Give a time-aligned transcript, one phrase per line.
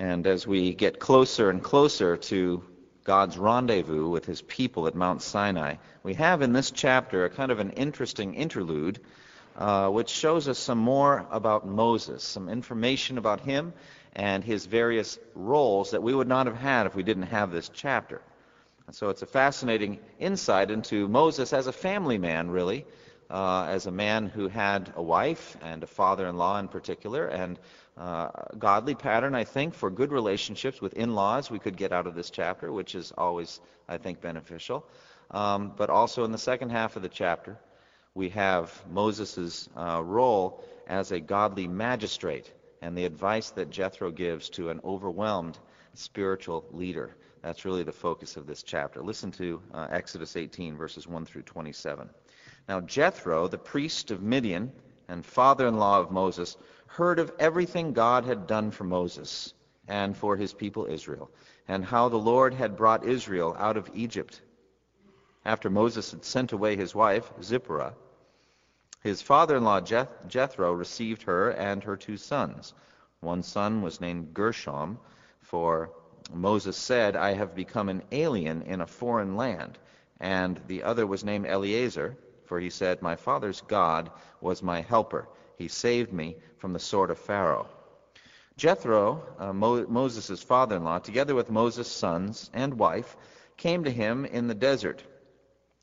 [0.00, 2.64] And as we get closer and closer to
[3.04, 7.52] God's rendezvous with his people at Mount Sinai, we have in this chapter a kind
[7.52, 8.98] of an interesting interlude
[9.56, 13.74] uh, which shows us some more about Moses, some information about him
[14.16, 17.68] and his various roles that we would not have had if we didn't have this
[17.68, 18.22] chapter.
[18.86, 22.86] And so it's a fascinating insight into Moses as a family man, really,
[23.28, 27.26] uh, as a man who had a wife and a father in law in particular,
[27.26, 27.58] and
[28.00, 32.06] uh, godly pattern, I think, for good relationships with in laws we could get out
[32.06, 34.86] of this chapter, which is always, I think, beneficial.
[35.30, 37.58] Um, but also in the second half of the chapter,
[38.14, 44.48] we have Moses' uh, role as a godly magistrate and the advice that Jethro gives
[44.50, 45.58] to an overwhelmed
[45.92, 47.14] spiritual leader.
[47.42, 49.02] That's really the focus of this chapter.
[49.02, 52.08] Listen to uh, Exodus 18, verses 1 through 27.
[52.66, 54.72] Now, Jethro, the priest of Midian
[55.08, 56.56] and father in law of Moses,
[56.90, 59.54] heard of everything God had done for Moses
[59.86, 61.30] and for his people Israel,
[61.68, 64.40] and how the Lord had brought Israel out of Egypt.
[65.44, 67.94] After Moses had sent away his wife, Zipporah,
[69.02, 72.74] his father in law Jeth- Jethro received her and her two sons.
[73.20, 74.98] One son was named Gershom,
[75.42, 75.92] for
[76.32, 79.78] Moses said, I have become an alien in a foreign land.
[80.18, 82.16] And the other was named Eliezer,
[82.46, 84.10] for he said, My father's God
[84.40, 85.28] was my helper
[85.60, 87.68] he saved me from the sword of Pharaoh.
[88.56, 93.14] Jethro, uh, Mo- Moses' father in law, together with Moses' sons and wife,
[93.58, 95.02] came to him in the desert,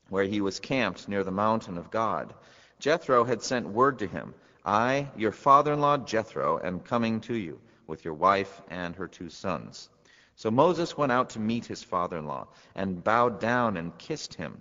[0.08, 2.34] where he was camped near the mountain of God.
[2.80, 4.34] Jethro had sent word to him,
[4.64, 9.06] I, your father in law Jethro, am coming to you with your wife and her
[9.06, 9.90] two sons.
[10.34, 14.34] So Moses went out to meet his father in law and bowed down and kissed
[14.34, 14.60] him.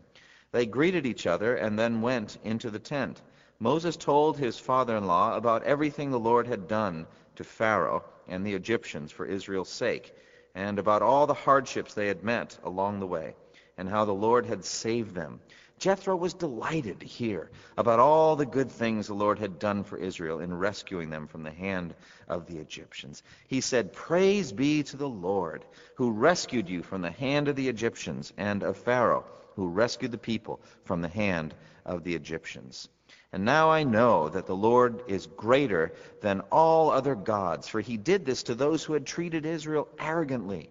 [0.51, 3.19] They greeted each other and then went into the tent.
[3.59, 7.07] Moses told his father-in-law about everything the Lord had done
[7.37, 10.15] to Pharaoh and the Egyptians for Israel's sake,
[10.53, 13.35] and about all the hardships they had met along the way,
[13.77, 15.39] and how the Lord had saved them.
[15.79, 19.97] Jethro was delighted to hear about all the good things the Lord had done for
[19.97, 21.95] Israel in rescuing them from the hand
[22.27, 23.23] of the Egyptians.
[23.47, 27.69] He said, Praise be to the Lord, who rescued you from the hand of the
[27.69, 29.25] Egyptians, and of Pharaoh,
[29.55, 32.89] who rescued the people from the hand of the Egyptians.
[33.33, 37.97] And now I know that the Lord is greater than all other gods, for he
[37.97, 40.69] did this to those who had treated Israel arrogantly.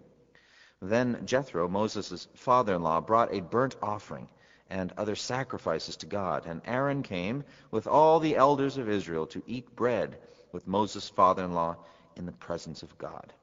[0.81, 4.27] Then Jethro, Moses' father in law, brought a burnt offering
[4.69, 6.45] and other sacrifices to God.
[6.45, 10.17] And Aaron came with all the elders of Israel to eat bread
[10.51, 11.77] with Moses' father in law
[12.15, 13.33] in the presence of God.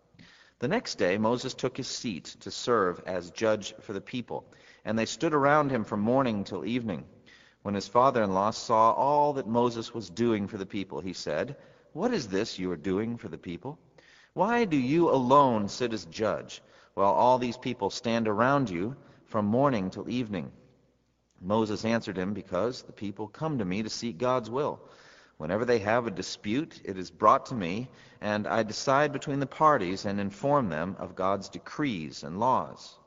[0.59, 4.45] The next day Moses took his seat to serve as judge for the people,
[4.85, 7.05] and they stood around him from morning till evening.
[7.65, 11.57] When his father-in-law saw all that Moses was doing for the people, he said,
[11.95, 13.79] What is this you are doing for the people?
[14.35, 16.61] Why do you alone sit as judge,
[16.93, 20.53] while all these people stand around you from morning till evening?
[21.41, 24.79] Moses answered him, Because the people come to me to seek God's will.
[25.39, 27.89] Whenever they have a dispute, it is brought to me,
[28.21, 32.99] and I decide between the parties and inform them of God's decrees and laws.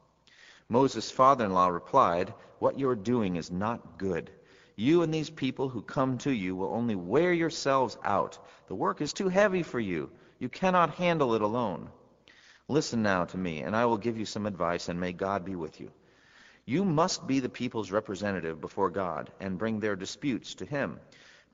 [0.67, 4.31] Moses' father-in-law replied, What you are doing is not good.
[4.79, 8.37] You and these people who come to you will only wear yourselves out.
[8.67, 10.11] The work is too heavy for you.
[10.37, 11.89] You cannot handle it alone.
[12.67, 15.55] Listen now to me, and I will give you some advice, and may God be
[15.55, 15.91] with you.
[16.65, 20.99] You must be the people's representative before God and bring their disputes to Him.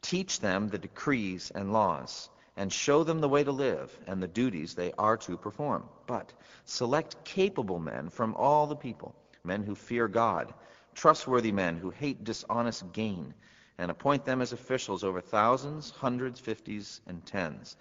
[0.01, 4.28] Teach them the decrees and laws, and show them the way to live and the
[4.28, 5.88] duties they are to perform.
[6.08, 6.34] But
[6.66, 9.16] select capable men from all the people,
[9.46, 10.53] men who fear God
[10.93, 13.34] trustworthy men who hate dishonest gain,
[13.78, 17.75] and appoint them as officials over thousands, hundreds, fifties, and tens.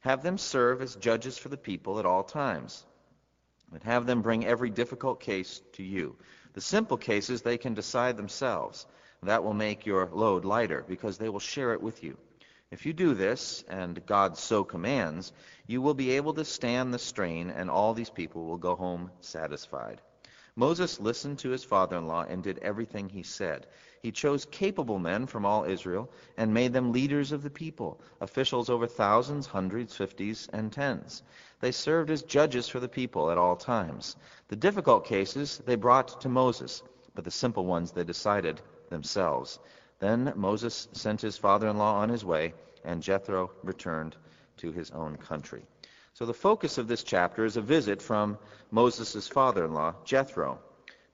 [0.00, 2.84] Have them serve as judges for the people at all times.
[3.72, 6.16] And have them bring every difficult case to you.
[6.52, 8.86] The simple cases they can decide themselves.
[9.22, 12.18] That will make your load lighter, because they will share it with you.
[12.70, 15.32] If you do this, and God so commands,
[15.66, 19.10] you will be able to stand the strain, and all these people will go home
[19.20, 20.00] satisfied.
[20.56, 23.66] Moses listened to his father-in-law and did everything he said.
[24.02, 28.70] He chose capable men from all Israel and made them leaders of the people, officials
[28.70, 31.22] over thousands, hundreds, fifties, and tens.
[31.60, 34.16] They served as judges for the people at all times.
[34.46, 36.82] The difficult cases they brought to Moses,
[37.14, 38.60] but the simple ones they decided
[38.90, 39.58] themselves.
[39.98, 42.54] Then Moses sent his father-in-law on his way,
[42.84, 44.16] and Jethro returned
[44.58, 45.66] to his own country.
[46.14, 48.38] So the focus of this chapter is a visit from
[48.70, 50.60] Moses' father-in-law, Jethro.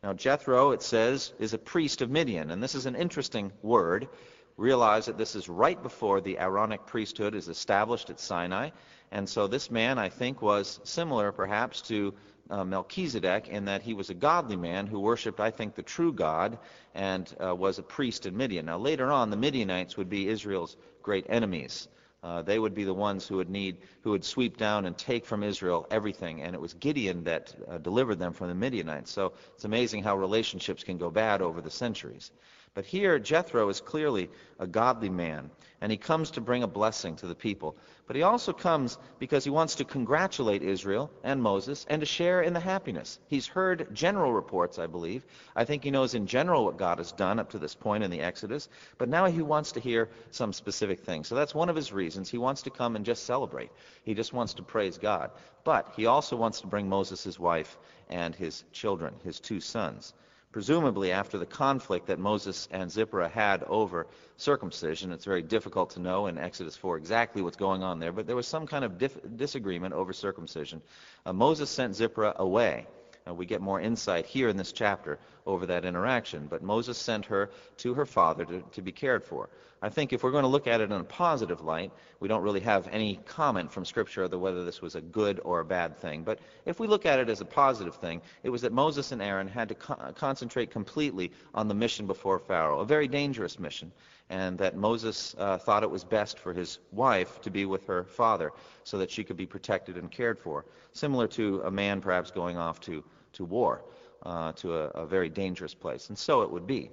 [0.03, 4.11] Now, Jethro, it says, is a priest of Midian, and this is an interesting word.
[4.59, 8.73] Realize that this is right before the Aaronic priesthood is established at Sinai,
[9.11, 12.13] and so this man, I think, was similar perhaps to
[12.51, 16.13] uh, Melchizedek in that he was a godly man who worshipped, I think, the true
[16.13, 16.59] God
[16.95, 18.67] and uh, was a priest in Midian.
[18.67, 21.89] Now, later on, the Midianites would be Israel's great enemies.
[22.23, 25.25] Uh, they would be the ones who would need, who would sweep down and take
[25.25, 26.43] from Israel everything.
[26.43, 29.11] And it was Gideon that uh, delivered them from the Midianites.
[29.11, 32.31] So it's amazing how relationships can go bad over the centuries.
[32.73, 34.31] But here, Jethro is clearly
[34.61, 35.51] a godly man,
[35.81, 37.77] and he comes to bring a blessing to the people.
[38.07, 42.43] But he also comes because he wants to congratulate Israel and Moses and to share
[42.43, 43.19] in the happiness.
[43.27, 45.27] He's heard general reports, I believe.
[45.57, 48.11] I think he knows in general what God has done up to this point in
[48.13, 48.69] the Exodus,
[48.99, 51.27] but now he wants to hear some specific things.
[51.27, 52.31] So that's one of his reasons.
[52.31, 53.71] He wants to come and just celebrate.
[54.05, 55.33] He just wants to praise God.
[55.65, 57.77] But he also wants to bring Moses wife
[58.09, 60.15] and his children, his two sons
[60.53, 64.07] presumably after the conflict that Moses and Zipporah had over
[64.37, 65.13] circumcision.
[65.13, 68.37] It's very difficult to know in Exodus 4 exactly what's going on there, but there
[68.37, 70.83] was some kind of dif- disagreement over circumcision.
[71.25, 72.87] Uh, Moses sent Zipporah away.
[73.27, 76.47] We get more insight here in this chapter over that interaction.
[76.49, 79.49] But Moses sent her to her father to, to be cared for.
[79.83, 82.43] I think if we're going to look at it in a positive light, we don't
[82.43, 85.97] really have any comment from Scripture on whether this was a good or a bad
[85.97, 86.23] thing.
[86.23, 89.23] But if we look at it as a positive thing, it was that Moses and
[89.23, 93.91] Aaron had to co- concentrate completely on the mission before Pharaoh, a very dangerous mission,
[94.31, 98.05] and that Moses uh, thought it was best for his wife to be with her
[98.05, 98.53] father
[98.85, 102.57] so that she could be protected and cared for, similar to a man perhaps going
[102.57, 103.83] off to, to war,
[104.25, 106.09] uh, to a, a very dangerous place.
[106.09, 106.91] And so it would be.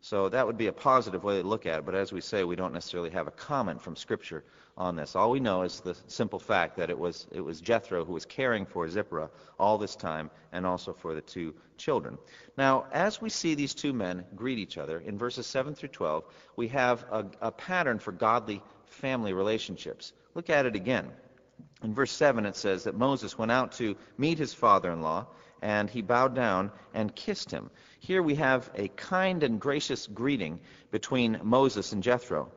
[0.00, 2.44] So that would be a positive way to look at it, but as we say,
[2.44, 4.44] we don't necessarily have a comment from Scripture
[4.76, 5.16] on this.
[5.16, 8.24] All we know is the simple fact that it was, it was Jethro who was
[8.24, 9.28] caring for Zipporah
[9.58, 12.16] all this time and also for the two children.
[12.56, 16.24] Now, as we see these two men greet each other, in verses 7 through 12,
[16.54, 20.12] we have a, a pattern for godly family relationships.
[20.34, 21.10] Look at it again.
[21.82, 25.26] In verse 7, it says that Moses went out to meet his father in law,
[25.62, 27.70] and he bowed down and kissed him.
[28.00, 30.60] Here we have a kind and gracious greeting
[30.90, 32.50] between Moses and Jethro.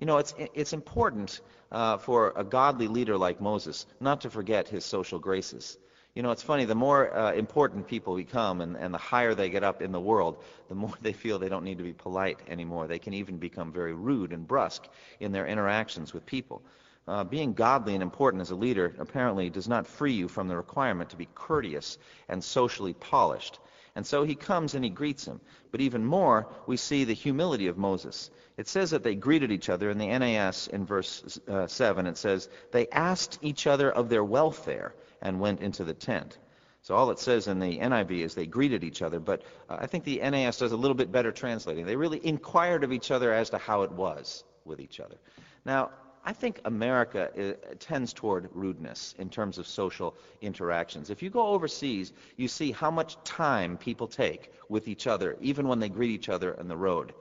[0.00, 1.40] You know, it's, it's important
[1.72, 5.78] uh, for a godly leader like Moses not to forget his social graces.
[6.14, 9.50] You know, it's funny, the more uh, important people become and, and the higher they
[9.50, 12.40] get up in the world, the more they feel they don't need to be polite
[12.48, 12.86] anymore.
[12.86, 14.88] They can even become very rude and brusque
[15.20, 16.62] in their interactions with people.
[17.08, 20.56] Uh, being godly and important as a leader apparently does not free you from the
[20.56, 21.96] requirement to be courteous
[22.28, 23.58] and socially polished.
[23.96, 25.40] And so he comes and he greets him.
[25.70, 28.30] But even more, we see the humility of Moses.
[28.58, 32.06] It says that they greeted each other in the NAS in verse uh, 7.
[32.06, 36.36] It says, they asked each other of their welfare and went into the tent.
[36.82, 39.86] So all it says in the NIV is they greeted each other, but uh, I
[39.86, 41.86] think the NAS does a little bit better translating.
[41.86, 45.16] They really inquired of each other as to how it was with each other.
[45.64, 45.90] Now,
[46.24, 51.10] I think America uh, tends toward rudeness in terms of social interactions.
[51.10, 55.68] If you go overseas, you see how much time people take with each other, even
[55.68, 57.14] when they greet each other on the road.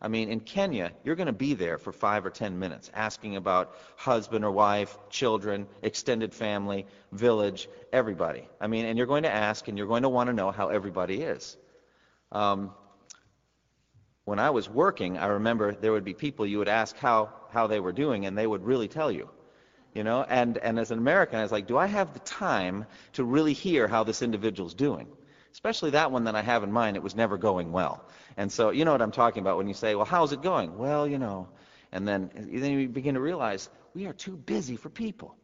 [0.00, 3.36] I mean, in Kenya, you're going to be there for five or ten minutes asking
[3.36, 8.48] about husband or wife, children, extended family, village, everybody.
[8.60, 10.68] I mean, and you're going to ask and you're going to want to know how
[10.70, 11.56] everybody is.
[12.32, 12.72] Um,
[14.24, 17.66] when I was working, I remember there would be people you would ask how, how
[17.66, 19.28] they were doing, and they would really tell you.
[19.94, 22.86] You know, and, and as an American, I was like, do I have the time
[23.12, 25.06] to really hear how this individual's doing?
[25.52, 28.02] Especially that one that I have in mind, it was never going well.
[28.38, 30.78] And so, you know what I'm talking about when you say, well, how's it going?
[30.78, 31.48] Well, you know.
[31.92, 35.36] And then, eh, then you begin to realize we are too busy for people.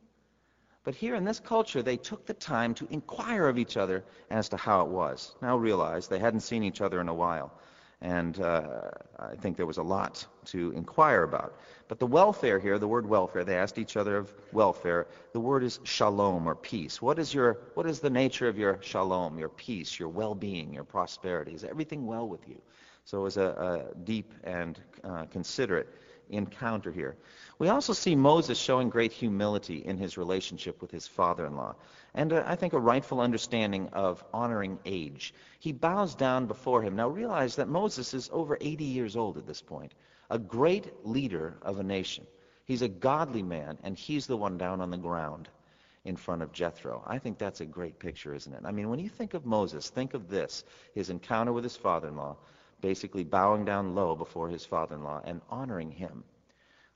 [0.83, 4.49] But here in this culture, they took the time to inquire of each other as
[4.49, 5.35] to how it was.
[5.43, 7.53] Now realize they hadn't seen each other in a while
[8.01, 11.59] and uh, I think there was a lot to inquire about.
[11.89, 15.09] But the welfare here, the word welfare, they asked each other of welfare.
[15.33, 17.03] The word is shalom or peace.
[17.03, 20.85] What is your what is the nature of your shalom, your peace, your well-being, your
[20.85, 21.55] prosperity?
[21.55, 22.61] Is everything well with you?
[23.05, 25.89] So it was a, a deep and uh, considerate
[26.31, 27.17] encounter here.
[27.61, 31.75] We also see Moses showing great humility in his relationship with his father-in-law,
[32.15, 35.35] and uh, I think a rightful understanding of honoring age.
[35.59, 36.95] He bows down before him.
[36.95, 39.95] Now realize that Moses is over 80 years old at this point,
[40.31, 42.29] a great leader of a nation.
[42.65, 45.49] He's a godly man, and he's the one down on the ground
[46.05, 47.03] in front of Jethro.
[47.09, 48.63] I think that's a great picture, isn't it?
[48.65, 50.63] I mean, when you think of Moses, think of this
[50.95, 52.37] his encounter with his father in law,
[52.81, 56.23] basically bowing down low before his father in law and honoring him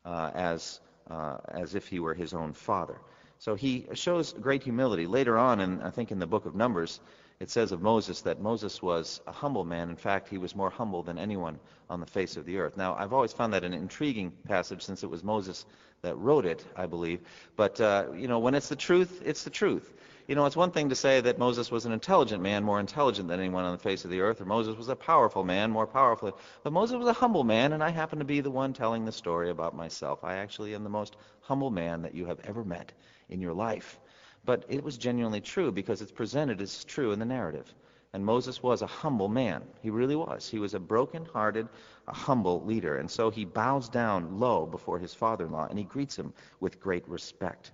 [0.04, 0.80] as,
[1.10, 2.98] uh, as if he were his own father.
[3.38, 5.06] So he shows great humility.
[5.06, 7.00] Later on, and I think in the book of Numbers,
[7.40, 9.90] it says of Moses that Moses was a humble man.
[9.90, 11.58] In fact, he was more humble than anyone
[11.90, 12.76] on the face of the earth.
[12.76, 15.66] Now, I've always found that an intriguing passage since it was Moses
[16.02, 17.20] that wrote it, I believe.
[17.56, 19.92] But, uh, you know, when it's the truth, it's the truth.
[20.28, 23.28] You know, it's one thing to say that Moses was an intelligent man, more intelligent
[23.28, 25.86] than anyone on the face of the earth, or Moses was a powerful man, more
[25.86, 26.38] powerful.
[26.62, 29.12] But Moses was a humble man, and I happen to be the one telling the
[29.12, 30.22] story about myself.
[30.22, 32.92] I actually am the most humble man that you have ever met
[33.30, 33.98] in your life.
[34.44, 37.74] But it was genuinely true because it's presented as true in the narrative.
[38.12, 39.62] And Moses was a humble man.
[39.80, 40.48] He really was.
[40.48, 41.66] He was a broken-hearted,
[42.06, 42.98] a humble leader.
[42.98, 47.08] And so he bows down low before his father-in-law and he greets him with great
[47.08, 47.72] respect.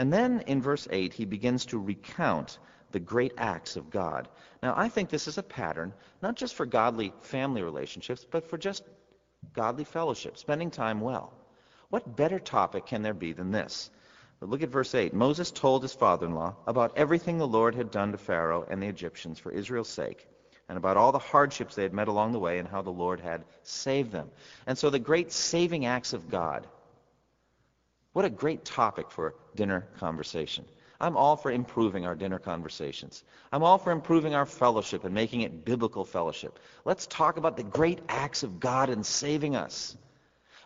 [0.00, 2.58] And then in verse 8, he begins to recount
[2.90, 4.28] the great acts of God.
[4.62, 5.92] Now, I think this is a pattern,
[6.22, 8.82] not just for godly family relationships, but for just
[9.52, 11.34] godly fellowship, spending time well.
[11.90, 13.90] What better topic can there be than this?
[14.40, 15.12] Look at verse 8.
[15.12, 19.38] Moses told his father-in-law about everything the Lord had done to Pharaoh and the Egyptians
[19.38, 20.26] for Israel's sake,
[20.70, 23.20] and about all the hardships they had met along the way and how the Lord
[23.20, 24.30] had saved them.
[24.66, 26.66] And so the great saving acts of God.
[28.12, 30.64] What a great topic for dinner conversation.
[31.00, 33.24] I'm all for improving our dinner conversations.
[33.52, 36.58] I'm all for improving our fellowship and making it biblical fellowship.
[36.84, 39.96] Let's talk about the great acts of God in saving us.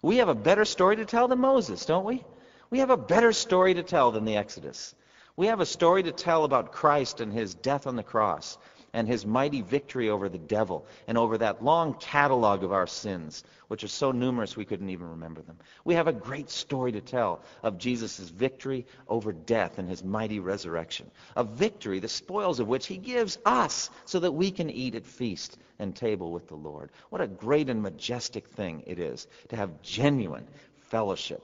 [0.03, 2.25] We have a better story to tell than Moses, don't we?
[2.71, 4.95] We have a better story to tell than the Exodus.
[5.37, 8.59] We have a story to tell about Christ and his death on the cross
[8.95, 13.45] and his mighty victory over the devil and over that long catalog of our sins,
[13.69, 15.59] which are so numerous we couldn't even remember them.
[15.85, 20.41] We have a great story to tell of Jesus' victory over death and his mighty
[20.41, 21.11] resurrection.
[21.37, 25.05] A victory, the spoils of which he gives us so that we can eat at
[25.05, 26.91] feast and table with the Lord.
[27.11, 30.47] What a great and majestic thing it is to have genuine
[30.79, 31.43] fellowship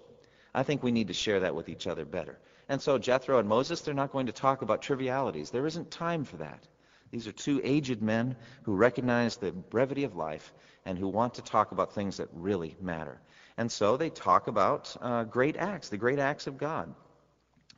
[0.54, 2.38] I think we need to share that with each other better.
[2.68, 5.50] And so Jethro and Moses, they're not going to talk about trivialities.
[5.50, 6.66] There isn't time for that.
[7.10, 10.52] These are two aged men who recognize the brevity of life
[10.84, 13.20] and who want to talk about things that really matter.
[13.56, 16.94] And so they talk about uh, great acts, the great acts of God.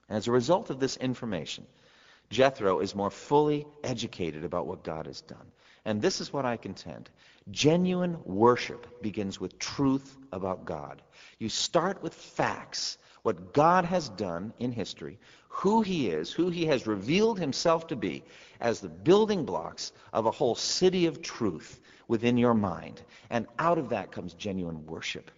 [0.08, 1.66] As a result of this information,
[2.30, 5.52] Jethro is more fully educated about what God has done.
[5.84, 7.10] And this is what I contend.
[7.50, 11.02] Genuine worship begins with truth about God.
[11.38, 16.66] You start with facts, what God has done in history, who he is, who he
[16.66, 18.24] has revealed himself to be
[18.60, 23.00] as the building blocks of a whole city of truth within your mind.
[23.30, 25.30] And out of that comes genuine worship.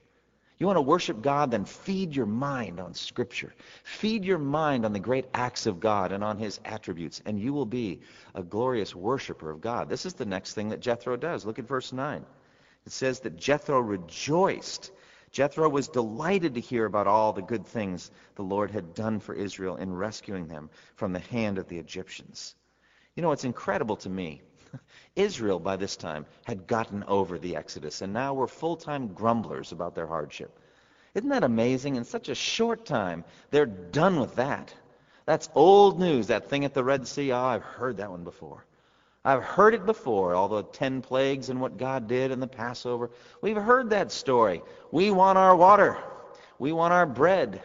[0.58, 1.50] You want to worship God?
[1.50, 3.52] Then feed your mind on Scripture.
[3.82, 7.52] Feed your mind on the great acts of God and on His attributes, and you
[7.52, 8.00] will be
[8.34, 9.88] a glorious worshiper of God.
[9.88, 11.44] This is the next thing that Jethro does.
[11.44, 12.24] Look at verse 9.
[12.86, 14.92] It says that Jethro rejoiced.
[15.34, 19.34] Jethro was delighted to hear about all the good things the Lord had done for
[19.34, 22.54] Israel in rescuing them from the hand of the Egyptians.
[23.16, 24.42] You know, it's incredible to me
[25.16, 29.96] Israel, by this time, had gotten over the Exodus, and now were full-time grumblers about
[29.96, 30.56] their hardship.
[31.14, 31.96] Isn't that amazing?
[31.96, 34.72] In such a short time, they're done with that.
[35.26, 37.32] That's old news, that thing at the Red Sea.
[37.32, 38.64] Oh, I've heard that one before.
[39.24, 43.10] I've heard it before, all the ten plagues and what God did in the Passover.
[43.40, 44.62] We've heard that story.
[44.90, 45.96] We want our water.
[46.58, 47.62] We want our bread.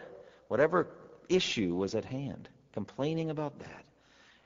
[0.48, 0.88] Whatever
[1.28, 3.86] issue was at hand, complaining about that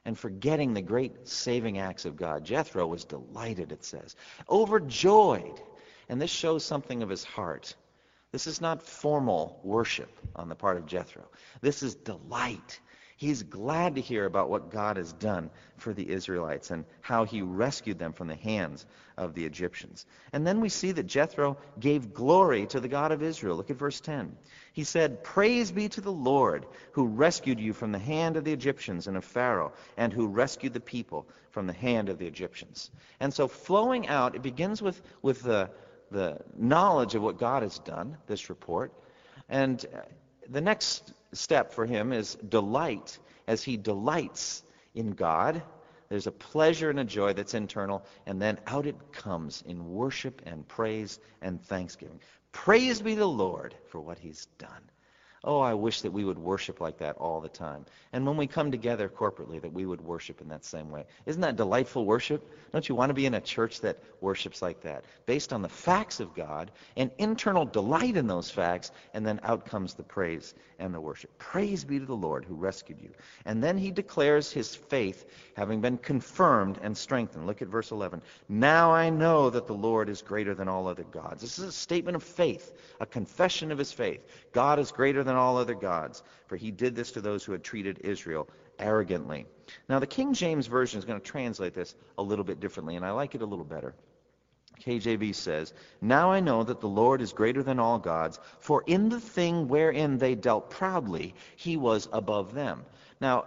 [0.06, 2.44] and forgetting the great saving acts of God.
[2.44, 4.16] Jethro was delighted, it says,
[4.50, 5.62] overjoyed.
[6.10, 7.76] And this shows something of his heart.
[8.32, 11.24] This is not formal worship on the part of Jethro.
[11.62, 12.80] This is delight.
[13.18, 17.42] He's glad to hear about what God has done for the Israelites and how he
[17.42, 18.86] rescued them from the hands
[19.18, 20.06] of the Egyptians.
[20.32, 23.56] And then we see that Jethro gave glory to the God of Israel.
[23.56, 24.36] Look at verse 10.
[24.74, 28.54] He said, Praise be to the Lord who rescued you from the hand of the
[28.54, 32.90] Egyptians and of Pharaoh, and who rescued the people from the hand of the Egyptians.
[33.20, 35.70] And so flowing out, it begins with, with the,
[36.10, 38.92] the knowledge of what God has done, this report.
[39.50, 39.86] And
[40.50, 44.64] the next step for him is delight as he delights
[44.96, 45.62] in God.
[46.10, 50.42] There's a pleasure and a joy that's internal, and then out it comes in worship
[50.46, 52.20] and praise and thanksgiving.
[52.52, 54.90] Praise be the Lord for what he's done.
[55.46, 57.86] Oh, I wish that we would worship like that all the time.
[58.14, 61.04] And when we come together corporately, that we would worship in that same way.
[61.26, 62.50] Isn't that delightful worship?
[62.72, 65.04] Don't you want to be in a church that worships like that?
[65.26, 69.66] Based on the facts of God, and internal delight in those facts, and then out
[69.66, 71.38] comes the praise and the worship.
[71.38, 73.10] Praise be to the Lord who rescued you.
[73.46, 77.48] And then he declares his faith having been confirmed and strengthened.
[77.48, 78.22] Look at verse 11.
[78.50, 81.42] Now I know that the Lord is greater than all other gods.
[81.42, 84.26] This is a statement of faith, a confession of his faith.
[84.52, 87.54] God is greater than than all other gods, for he did this to those who
[87.54, 88.48] had treated Israel
[88.78, 89.48] arrogantly.
[89.90, 93.06] Now, the King James Version is going to translate this a little bit differently, and
[93.06, 93.96] I like it a little better.
[94.80, 99.10] KJV says, Now I know that the Lord is greater than all gods, for in
[99.10, 102.86] the thing wherein they dealt proudly, he was above them.
[103.20, 103.46] Now,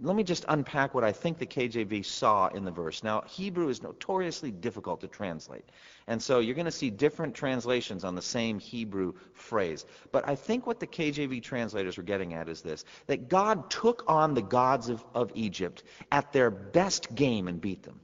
[0.00, 3.02] let me just unpack what I think the KJV saw in the verse.
[3.02, 5.64] Now, Hebrew is notoriously difficult to translate.
[6.06, 9.86] And so you're going to see different translations on the same Hebrew phrase.
[10.12, 14.04] But I think what the KJV translators were getting at is this that God took
[14.06, 15.82] on the gods of, of Egypt
[16.12, 18.00] at their best game and beat them.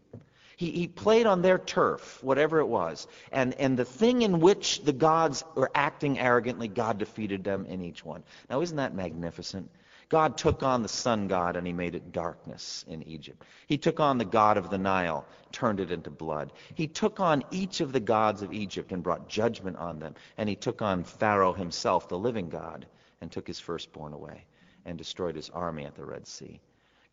[0.56, 3.06] He, he played on their turf, whatever it was.
[3.32, 7.82] And, and the thing in which the gods were acting arrogantly, God defeated them in
[7.82, 8.22] each one.
[8.50, 9.70] Now, isn't that magnificent?
[10.10, 13.44] God took on the sun god and he made it darkness in Egypt.
[13.68, 16.52] He took on the god of the Nile, turned it into blood.
[16.74, 20.16] He took on each of the gods of Egypt and brought judgment on them.
[20.36, 22.86] And he took on Pharaoh himself, the living God,
[23.20, 24.44] and took his firstborn away
[24.84, 26.60] and destroyed his army at the Red Sea.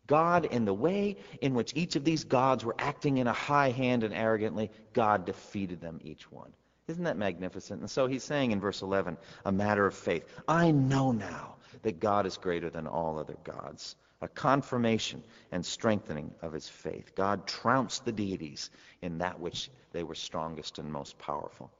[0.08, 3.70] God, in the way in which each of these gods were acting in a high
[3.70, 6.52] hand and arrogantly, God defeated them each one.
[6.88, 7.80] Isn't that magnificent?
[7.80, 10.24] And so he's saying in verse 11, a matter of faith.
[10.48, 13.94] I know now that God is greater than all other gods.
[14.20, 17.14] A confirmation and strengthening of his faith.
[17.14, 18.70] God trounced the deities
[19.02, 21.70] in that which they were strongest and most powerful.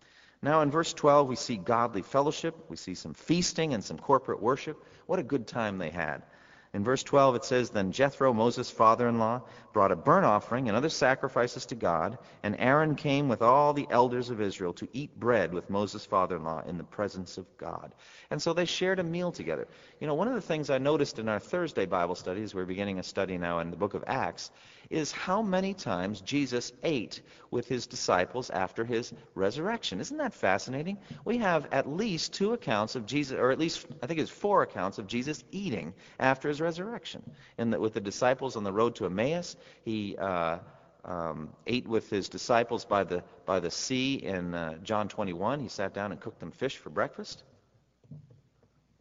[0.40, 2.54] Now in verse 12, we see godly fellowship.
[2.68, 4.84] We see some feasting and some corporate worship.
[5.06, 6.22] What a good time they had.
[6.74, 10.88] In verse 12 it says, Then Jethro, Moses' father-in-law, brought a burnt offering and other
[10.88, 15.52] sacrifices to God, and Aaron came with all the elders of Israel to eat bread
[15.52, 17.94] with Moses' father-in-law in the presence of God.
[18.30, 19.66] And so they shared a meal together.
[20.00, 22.98] You know, one of the things I noticed in our Thursday Bible studies, we're beginning
[22.98, 24.50] a study now in the book of Acts,
[24.90, 30.00] is how many times Jesus ate with his disciples after his resurrection.
[30.00, 30.98] Isn't that fascinating?
[31.24, 34.62] We have at least two accounts of Jesus, or at least I think it's four
[34.62, 37.22] accounts of Jesus eating after his resurrection.
[37.58, 40.58] And the, with the disciples on the road to Emmaus, he uh,
[41.04, 45.60] um, ate with his disciples by the by the sea in uh, John 21.
[45.60, 47.44] He sat down and cooked them fish for breakfast.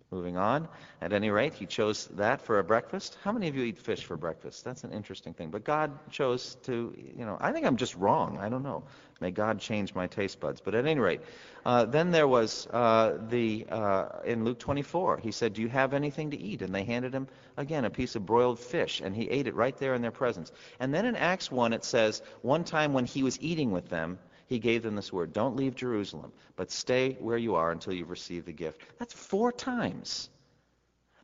[0.10, 0.70] Moving on.
[1.02, 3.18] At any rate, he chose that for a breakfast.
[3.24, 4.64] How many of you eat fish for breakfast?
[4.64, 5.50] That's an interesting thing.
[5.50, 8.38] But God chose to, you know, I think I'm just wrong.
[8.38, 8.84] I don't know.
[9.20, 10.62] May God change my taste buds.
[10.62, 11.20] But at any rate,
[11.66, 15.94] uh, then there was uh, the, uh, in Luke 24, he said, Do you have
[15.94, 16.62] anything to eat?
[16.62, 19.02] And they handed him, again, a piece of broiled fish.
[19.04, 20.54] And he ate it right there in their presence.
[20.80, 24.20] And then in Acts 1, it says, One time when he was eating with them,
[24.48, 28.10] he gave them this word Don't leave Jerusalem, but stay where you are until you've
[28.10, 28.82] received the gift.
[28.98, 30.30] That's four times.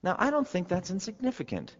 [0.04, 1.76] Now, I don't think that's insignificant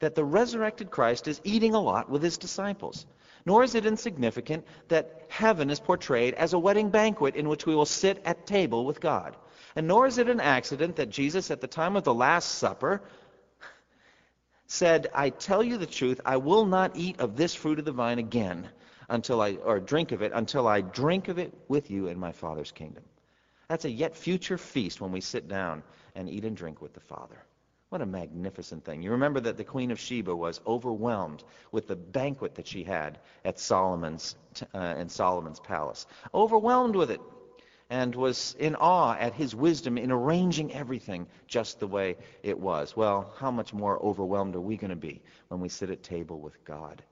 [0.00, 3.06] that the resurrected Christ is eating a lot with his disciples.
[3.44, 7.74] Nor is it insignificant that heaven is portrayed as a wedding banquet in which we
[7.74, 9.36] will sit at table with God.
[9.76, 13.02] And nor is it an accident that Jesus, at the time of the Last Supper,
[14.66, 17.92] said, I tell you the truth, I will not eat of this fruit of the
[17.92, 18.68] vine again
[19.08, 22.32] until I, or drink of it, until I drink of it with you in my
[22.32, 23.04] Father's kingdom.
[23.68, 25.82] That's a yet future feast when we sit down
[26.14, 27.38] and eat and drink with the Father.
[27.88, 29.02] What a magnificent thing.
[29.02, 33.18] You remember that the Queen of Sheba was overwhelmed with the banquet that she had
[33.44, 34.36] at Solomon's,
[34.74, 36.06] uh, in Solomon's palace.
[36.32, 37.20] Overwhelmed with it
[37.90, 42.96] and was in awe at his wisdom in arranging everything just the way it was.
[42.96, 46.40] Well, how much more overwhelmed are we going to be when we sit at table
[46.40, 47.02] with God?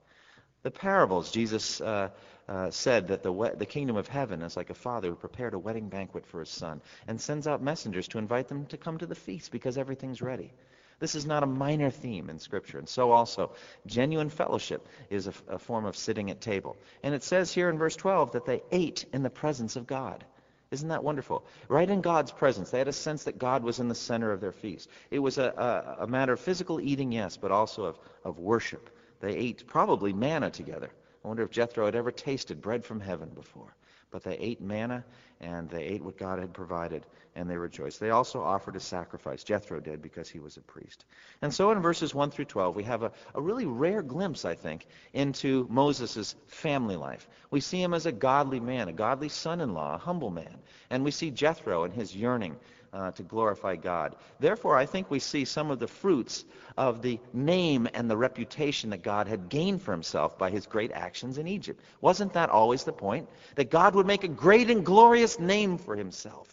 [0.63, 2.09] The parables, Jesus uh,
[2.47, 5.55] uh, said that the, we- the kingdom of heaven is like a father who prepared
[5.55, 8.97] a wedding banquet for his son and sends out messengers to invite them to come
[8.99, 10.53] to the feast because everything's ready.
[10.99, 12.77] This is not a minor theme in Scripture.
[12.77, 13.53] And so also,
[13.87, 16.77] genuine fellowship is a, form of sitting at table.
[17.01, 20.23] And it says here in verse 12 that they ate in the presence of God.
[20.69, 21.43] Isn't that wonderful?
[21.67, 22.69] Right in God's presence.
[22.69, 24.89] They had a sense that God was in the center of their feast.
[25.09, 28.91] It was a, a, a matter of physical eating, yes, but also of, of worship
[29.21, 30.91] they ate probably manna together.
[31.23, 33.75] I wonder if Jethro had ever tasted bread from heaven before.
[34.09, 35.05] But they ate manna
[35.39, 37.99] and they ate what God had provided and they rejoiced.
[37.99, 39.43] They also offered a sacrifice.
[39.43, 41.05] Jethro did because he was a priest.
[41.41, 44.53] And so in verses 1 through 12, we have a, a really rare glimpse, I
[44.53, 47.29] think, into Moses' family life.
[47.51, 50.57] We see him as a godly man, a godly son in law, a humble man.
[50.89, 52.57] And we see Jethro and his yearning
[52.93, 54.15] uh, to glorify God.
[54.39, 56.43] Therefore, I think we see some of the fruits
[56.77, 60.91] of the name and the reputation that God had gained for himself by his great
[60.91, 61.81] actions in Egypt.
[62.01, 63.29] Wasn't that always the point?
[63.55, 66.47] That God would make a great and glorious name for himself.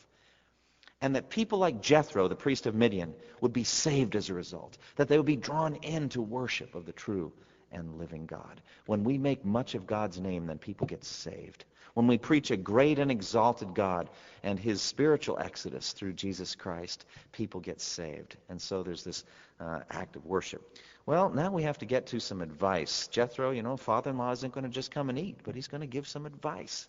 [1.01, 4.79] And that people like Jethro, the priest of Midian, would be saved as a result.
[4.97, 7.33] That they would be drawn into worship of the true
[7.71, 8.61] and living God.
[8.87, 11.65] When we make much of God's name, then people get saved.
[11.95, 14.09] When we preach a great and exalted God
[14.43, 18.37] and his spiritual exodus through Jesus Christ, people get saved.
[18.49, 19.25] And so there's this
[19.61, 20.77] uh, act of worship.
[21.07, 23.09] Well, now we have to get to some advice.
[23.09, 25.87] Jethro, you know, father-in-law isn't going to just come and eat, but he's going to
[25.87, 26.87] give some advice.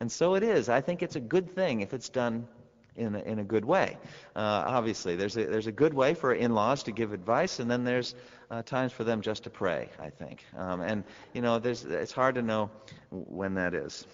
[0.00, 0.68] And so it is.
[0.68, 2.48] I think it's a good thing if it's done
[2.96, 3.96] in a, in a good way.
[4.34, 7.84] Uh, obviously, there's a, there's a good way for in-laws to give advice, and then
[7.84, 8.14] there's
[8.50, 10.44] uh, times for them just to pray, I think.
[10.56, 12.70] Um, and, you know, there's, it's hard to know
[13.10, 14.06] when that is.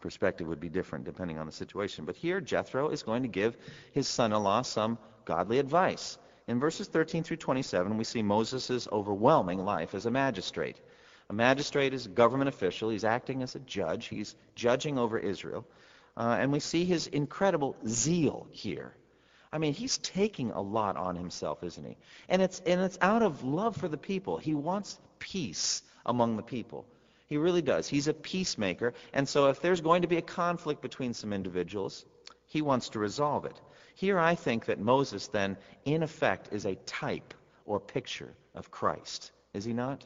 [0.00, 2.04] Perspective would be different depending on the situation.
[2.04, 3.56] But here, Jethro is going to give
[3.92, 6.18] his son-in-law some godly advice.
[6.46, 10.78] In verses 13 through 27, we see Moses' overwhelming life as a magistrate.
[11.30, 12.90] A magistrate is a government official.
[12.90, 14.06] He's acting as a judge.
[14.06, 15.66] He's judging over Israel.
[16.16, 18.94] Uh, and we see his incredible zeal here.
[19.52, 21.96] I mean, he's taking a lot on himself, isn't he?
[22.28, 24.36] And it's, and it's out of love for the people.
[24.36, 26.86] He wants peace among the people.
[27.26, 27.88] He really does.
[27.88, 28.94] He's a peacemaker.
[29.12, 32.04] And so if there's going to be a conflict between some individuals,
[32.46, 33.60] he wants to resolve it.
[33.94, 37.34] Here I think that Moses then, in effect, is a type
[37.64, 39.32] or picture of Christ.
[39.54, 40.04] Is he not?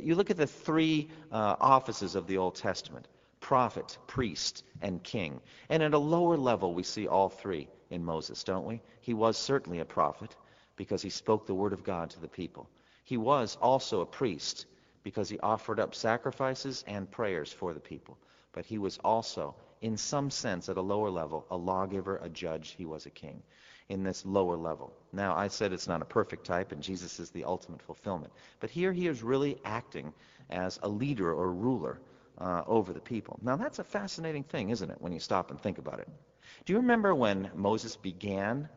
[0.00, 3.06] You look at the three uh, offices of the Old Testament
[3.40, 5.40] prophet, priest, and king.
[5.68, 8.82] And at a lower level, we see all three in Moses, don't we?
[9.00, 10.34] He was certainly a prophet
[10.76, 12.68] because he spoke the word of God to the people.
[13.04, 14.66] He was also a priest
[15.08, 18.18] because he offered up sacrifices and prayers for the people.
[18.52, 22.74] But he was also, in some sense, at a lower level, a lawgiver, a judge.
[22.76, 23.42] He was a king
[23.88, 24.92] in this lower level.
[25.10, 28.34] Now, I said it's not a perfect type, and Jesus is the ultimate fulfillment.
[28.60, 30.12] But here he is really acting
[30.50, 32.02] as a leader or ruler
[32.36, 33.38] uh, over the people.
[33.40, 36.08] Now, that's a fascinating thing, isn't it, when you stop and think about it?
[36.66, 38.68] Do you remember when Moses began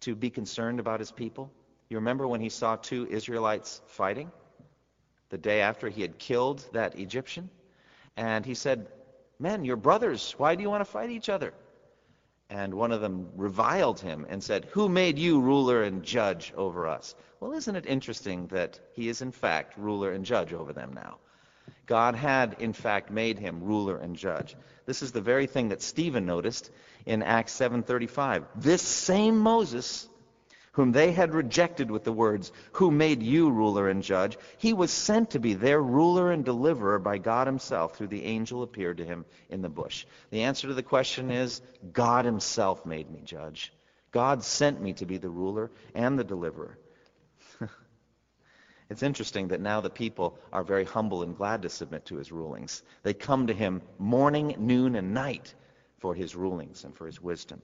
[0.00, 1.48] to be concerned about his people?
[1.88, 4.32] You remember when he saw two Israelites fighting
[5.30, 7.50] the day after he had killed that Egyptian?
[8.16, 8.86] And he said,
[9.38, 10.34] Men, you're brothers.
[10.38, 11.52] Why do you want to fight each other?
[12.48, 16.86] And one of them reviled him and said, Who made you ruler and judge over
[16.86, 17.14] us?
[17.40, 21.18] Well, isn't it interesting that he is, in fact, ruler and judge over them now?
[21.86, 24.56] God had, in fact, made him ruler and judge.
[24.86, 26.70] This is the very thing that Stephen noticed
[27.04, 28.44] in Acts 7:35.
[28.54, 30.08] This same Moses,
[30.76, 34.90] whom they had rejected with the words, "Who made you ruler and judge?" He was
[34.90, 39.04] sent to be their ruler and deliverer by God himself through the angel appeared to
[39.04, 40.04] him in the bush.
[40.28, 41.62] The answer to the question is
[41.94, 43.72] God himself made me judge.
[44.10, 46.78] God sent me to be the ruler and the deliverer.
[48.88, 52.30] It's interesting that now the people are very humble and glad to submit to his
[52.30, 52.84] rulings.
[53.02, 55.54] They come to him morning, noon, and night
[55.98, 57.62] for his rulings and for his wisdom.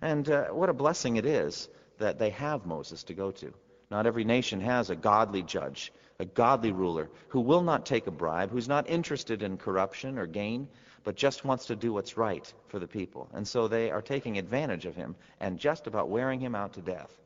[0.00, 3.52] And uh, what a blessing it is that they have Moses to go to.
[3.90, 8.10] Not every nation has a godly judge, a godly ruler who will not take a
[8.10, 10.68] bribe, who's not interested in corruption or gain,
[11.04, 13.28] but just wants to do what's right for the people.
[13.32, 16.80] And so they are taking advantage of him and just about wearing him out to
[16.80, 17.20] death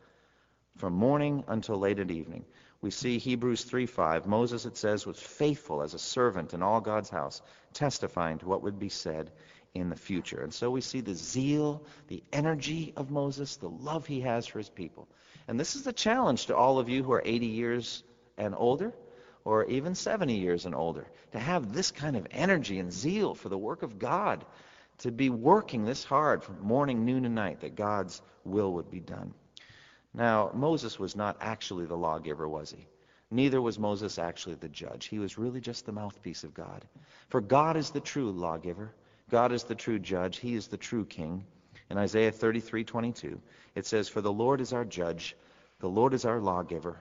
[0.77, 2.45] from morning until late at evening
[2.83, 4.27] we see Hebrews 3:5.
[4.27, 7.43] Moses, it says, was faithful as a servant in all God's house,
[7.75, 9.31] testifying to what would be said
[9.75, 10.41] in the future.
[10.43, 14.59] And so we see the zeal, the energy of Moses, the love he has for
[14.59, 15.09] his people.
[15.47, 18.03] And this is the challenge to all of you who are 80 years
[18.37, 18.93] and older,
[19.45, 23.49] or even 70 years and older, to have this kind of energy and zeal for
[23.49, 24.45] the work of God,
[24.99, 29.01] to be working this hard from morning, noon, and night that God's will would be
[29.01, 29.33] done.
[30.13, 32.87] Now, Moses was not actually the lawgiver, was he?
[33.31, 35.07] Neither was Moses actually the judge.
[35.07, 36.85] He was really just the mouthpiece of God.
[37.29, 38.93] For God is the true lawgiver.
[39.31, 40.38] God is the true judge.
[40.38, 41.45] He is the true king.
[41.88, 43.40] In Isaiah 33:22,
[43.75, 45.37] it says, "For the Lord is our judge,
[45.79, 47.01] the Lord is our lawgiver,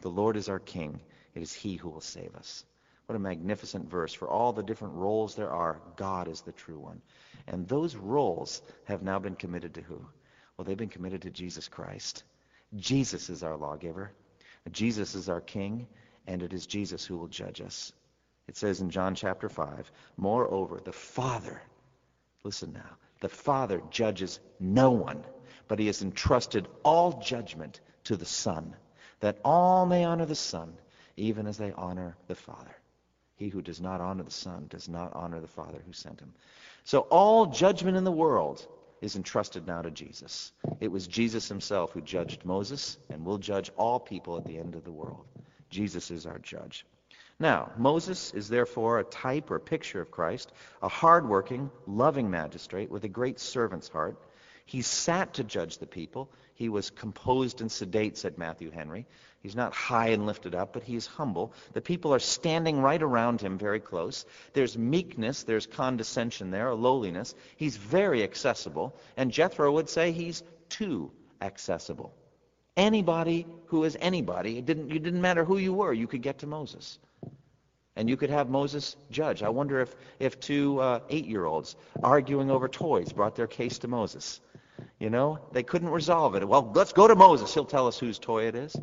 [0.00, 1.00] the Lord is our king.
[1.34, 2.64] It is he who will save us."
[3.06, 4.12] What a magnificent verse.
[4.12, 7.00] For all the different roles there are, God is the true one.
[7.46, 10.04] And those roles have now been committed to who?
[10.56, 12.24] Well, they've been committed to Jesus Christ.
[12.76, 14.12] Jesus is our lawgiver.
[14.70, 15.86] Jesus is our king,
[16.26, 17.92] and it is Jesus who will judge us.
[18.48, 21.62] It says in John chapter 5, Moreover, the Father
[22.44, 22.96] Listen now.
[23.20, 25.24] The Father judges no one,
[25.66, 28.74] but he has entrusted all judgment to the Son,
[29.20, 30.72] that all may honor the Son,
[31.16, 32.74] even as they honor the Father.
[33.36, 36.32] He who does not honor the Son does not honor the Father who sent him.
[36.84, 38.66] So all judgment in the world
[39.00, 40.52] is entrusted now to Jesus.
[40.80, 44.74] It was Jesus himself who judged Moses and will judge all people at the end
[44.74, 45.26] of the world.
[45.70, 46.86] Jesus is our judge.
[47.40, 53.04] Now, Moses is therefore a type or picture of Christ, a hard-working, loving magistrate with
[53.04, 54.20] a great servant's heart.
[54.66, 56.30] He sat to judge the people.
[56.54, 59.06] He was composed and sedate, said Matthew Henry.
[59.40, 61.52] He's not high and lifted up, but he's humble.
[61.74, 64.26] The people are standing right around him very close.
[64.52, 67.36] There's meekness, there's condescension there, a lowliness.
[67.56, 68.96] He's very accessible.
[69.16, 72.12] And Jethro would say he's too accessible.
[72.76, 76.40] Anybody who is anybody, it didn't, it didn't matter who you were, you could get
[76.40, 76.98] to Moses.
[77.98, 79.42] And you could have Moses judge.
[79.42, 84.40] I wonder if, if two uh, eight-year-olds arguing over toys brought their case to Moses.
[85.00, 86.48] You know, they couldn't resolve it.
[86.48, 87.52] Well, let's go to Moses.
[87.52, 88.76] He'll tell us whose toy it is.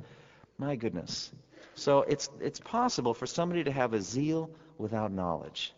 [0.57, 1.31] My goodness.
[1.75, 5.73] So it's, it's possible for somebody to have a zeal without knowledge.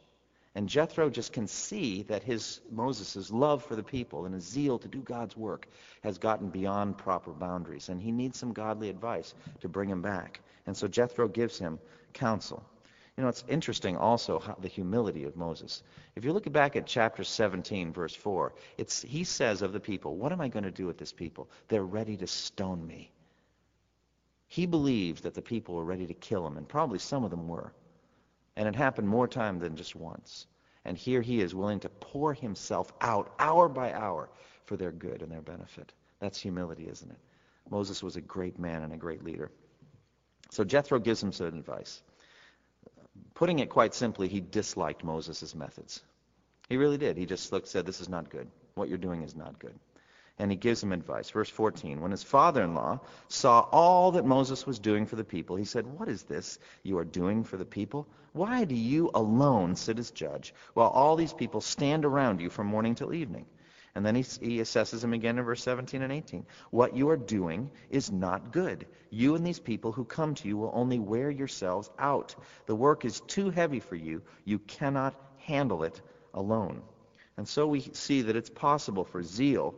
[0.55, 4.79] And Jethro just can see that his Moses' love for the people and his zeal
[4.79, 5.67] to do God's work
[6.03, 7.89] has gotten beyond proper boundaries.
[7.89, 10.39] And he needs some godly advice to bring him back.
[10.65, 11.77] And so Jethro gives him
[12.13, 12.63] counsel.
[13.17, 15.81] You know, it's interesting also how, the humility of Moses.
[16.15, 20.15] If you look back at chapter 17, verse 4, it's, he says of the people,
[20.15, 21.49] What am I going to do with this people?
[21.67, 23.11] They're ready to stone me.
[24.47, 27.47] He believed that the people were ready to kill him, and probably some of them
[27.47, 27.73] were.
[28.55, 30.45] And it happened more time than just once.
[30.85, 34.29] And here he is willing to pour himself out hour by hour
[34.65, 35.91] for their good and their benefit.
[36.19, 37.17] That's humility, isn't it?
[37.69, 39.51] Moses was a great man and a great leader.
[40.51, 42.01] So Jethro gives him some advice.
[43.33, 46.01] Putting it quite simply, he disliked Moses' methods.
[46.69, 47.17] He really did.
[47.17, 48.49] He just looked, said, This is not good.
[48.75, 49.77] What you're doing is not good.
[50.39, 51.29] And he gives him advice.
[51.29, 55.23] Verse 14 When his father in law saw all that Moses was doing for the
[55.23, 58.07] people, he said, What is this you are doing for the people?
[58.33, 62.67] Why do you alone sit as judge, while all these people stand around you from
[62.67, 63.47] morning till evening?
[63.97, 66.45] And then he, he assesses him again in verse 17 and 18.
[66.69, 68.85] What you are doing is not good.
[69.09, 72.35] You and these people who come to you will only wear yourselves out.
[72.67, 74.21] The work is too heavy for you.
[74.45, 75.99] You cannot handle it
[76.35, 76.83] alone.
[77.37, 79.73] And so we see that it's possible for zeal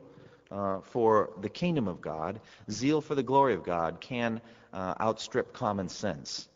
[0.52, 4.42] uh, for the kingdom of God, zeal for the glory of God can
[4.74, 6.50] uh, outstrip common sense.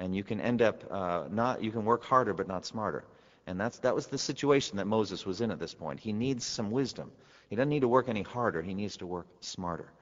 [0.00, 3.04] And you can end up uh, not, you can work harder but not smarter.
[3.46, 6.00] And that's, that was the situation that Moses was in at this point.
[6.00, 7.12] He needs some wisdom.
[7.50, 8.62] He doesn't need to work any harder.
[8.62, 9.92] He needs to work smarter.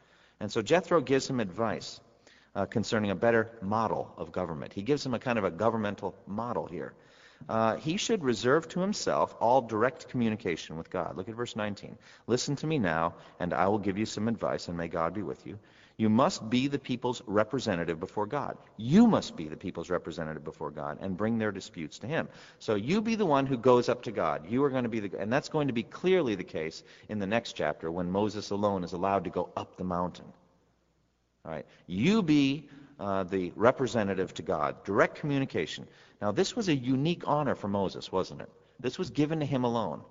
[0.40, 2.00] And so Jethro gives him advice
[2.54, 4.72] uh, concerning a better model of government.
[4.72, 6.94] He gives him a kind of a governmental model here.
[7.48, 11.16] Uh, he should reserve to himself all direct communication with God.
[11.16, 11.96] Look at verse 19.
[12.26, 15.22] Listen to me now, and I will give you some advice, and may God be
[15.22, 15.58] with you.
[15.96, 18.56] You must be the people's representative before God.
[18.76, 22.28] You must be the people's representative before God and bring their disputes to Him.
[22.58, 24.50] So you be the one who goes up to God.
[24.50, 27.18] You are going to be the, and that's going to be clearly the case in
[27.18, 30.26] the next chapter when Moses alone is allowed to go up the mountain.
[31.44, 31.66] All right.
[31.86, 34.84] You be uh, the representative to God.
[34.84, 35.86] Direct communication.
[36.20, 38.48] Now, this was a unique honor for Moses, wasn't it?
[38.78, 40.02] This was given to him alone.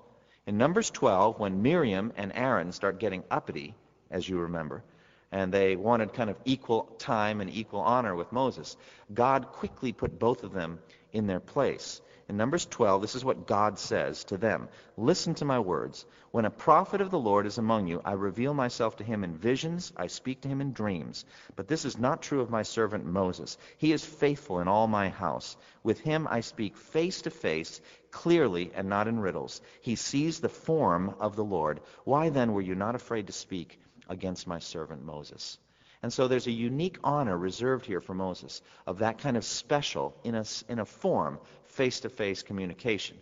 [0.46, 3.76] In Numbers 12, when Miriam and Aaron start getting uppity,
[4.10, 4.84] as you remember,
[5.32, 8.76] and they wanted kind of equal time and equal honor with Moses.
[9.14, 10.80] God quickly put both of them
[11.14, 12.02] in their place.
[12.32, 16.06] In Numbers 12, this is what God says to them Listen to my words.
[16.32, 19.36] When a prophet of the Lord is among you, I reveal myself to him in
[19.36, 21.26] visions, I speak to him in dreams.
[21.58, 23.58] But this is not true of my servant Moses.
[23.78, 25.58] He is faithful in all my house.
[25.84, 29.62] With him I speak face to face, clearly and not in riddles.
[29.82, 31.82] He sees the form of the Lord.
[32.06, 33.78] Why then were you not afraid to speak?
[34.12, 35.58] Against my servant Moses.
[36.04, 40.16] And so there's a unique honor reserved here for Moses of that kind of special,
[40.24, 43.18] in a, in a form, face-to-face communication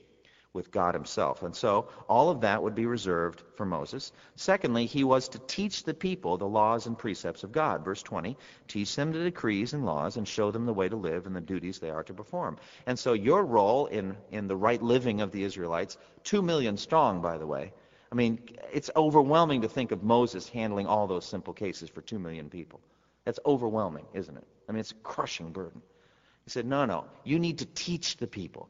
[0.51, 1.43] with God himself.
[1.43, 4.11] And so all of that would be reserved for Moses.
[4.35, 7.85] Secondly, he was to teach the people the laws and precepts of God.
[7.85, 8.35] Verse 20,
[8.67, 11.41] teach them the decrees and laws and show them the way to live and the
[11.41, 12.57] duties they are to perform.
[12.87, 17.21] And so your role in, in the right living of the Israelites, two million strong,
[17.21, 17.73] by the way,
[18.11, 18.39] I mean,
[18.73, 22.79] it's overwhelming to think of Moses handling all those simple cases for two million people.
[23.25, 24.47] That's overwhelming, isn't it?
[24.67, 25.81] I mean, it's a crushing burden.
[26.45, 28.69] He said, no, no, you need to teach the people.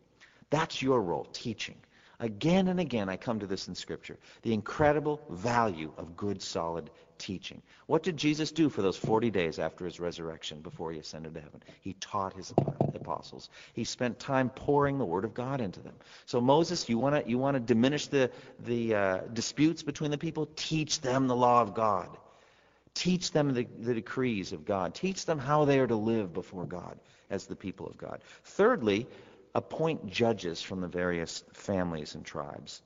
[0.50, 1.78] That's your role, teaching.
[2.20, 4.18] Again and again, I come to this in Scripture.
[4.42, 7.62] The incredible value of good, solid teaching.
[7.86, 11.42] What did Jesus do for those 40 days after his resurrection before he ascended to
[11.42, 11.62] heaven?
[11.82, 12.54] He taught his
[12.94, 13.50] apostles.
[13.74, 15.96] He spent time pouring the Word of God into them.
[16.26, 18.32] So, Moses, you want to you wanna diminish the,
[18.66, 20.50] the uh, disputes between the people?
[20.56, 22.10] Teach them the law of God.
[22.96, 24.94] Teach them the, the decrees of God.
[24.94, 28.22] Teach them how they are to live before God as the people of God.
[28.44, 29.08] Thirdly,
[29.56, 32.82] appoint judges from the various families and tribes.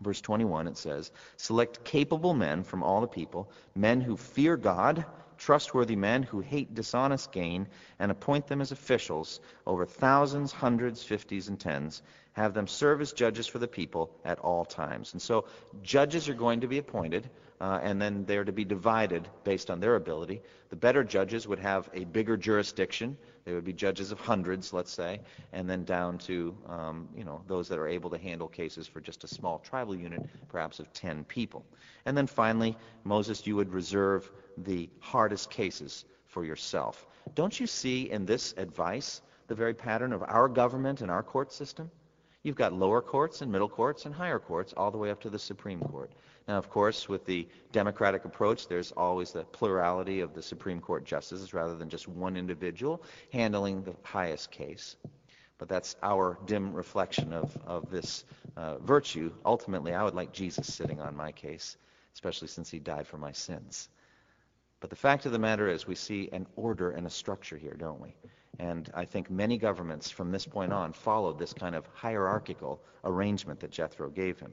[0.00, 5.04] Verse 21, it says, Select capable men from all the people, men who fear God,
[5.38, 7.66] trustworthy men who hate dishonest gain,
[7.98, 12.02] and appoint them as officials over thousands, hundreds, fifties, and tens.
[12.32, 15.12] Have them serve as judges for the people at all times.
[15.12, 15.46] And so
[15.82, 17.28] judges are going to be appointed,
[17.60, 20.40] uh, and then they're to be divided based on their ability.
[20.70, 23.16] The better judges would have a bigger jurisdiction.
[23.44, 25.20] They would be judges of hundreds, let's say,
[25.52, 29.00] and then down to um, you know those that are able to handle cases for
[29.00, 31.64] just a small tribal unit, perhaps of 10 people.
[32.06, 37.06] And then finally, Moses, you would reserve the hardest cases for yourself.
[37.34, 41.52] Don't you see in this advice the very pattern of our government and our court
[41.52, 41.90] system?
[42.42, 45.30] You've got lower courts and middle courts and higher courts all the way up to
[45.30, 46.12] the Supreme Court.
[46.48, 51.04] Now, of course, with the democratic approach, there's always the plurality of the Supreme Court
[51.04, 54.96] justices rather than just one individual handling the highest case.
[55.58, 58.24] But that's our dim reflection of, of this
[58.56, 59.30] uh, virtue.
[59.44, 61.76] Ultimately, I would like Jesus sitting on my case,
[62.14, 63.90] especially since he died for my sins.
[64.80, 67.76] But the fact of the matter is, we see an order and a structure here,
[67.78, 68.14] don't we?
[68.58, 73.60] And I think many governments from this point on followed this kind of hierarchical arrangement
[73.60, 74.52] that Jethro gave him.